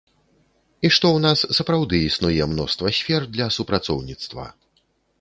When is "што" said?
0.95-1.07